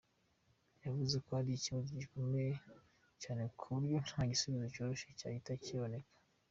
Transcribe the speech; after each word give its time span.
Yavuze 0.85 1.15
ko 1.25 1.29
ari 1.39 1.51
ikibazo 1.53 1.89
gikomeye 2.01 2.53
cyane 3.21 3.43
ku 3.57 3.63
buryo 3.73 3.97
nta 4.05 4.21
gisubizo 4.31 4.67
cyoroshye 4.73 5.07
cyahita 5.19 5.53
kiboneka. 5.65 6.11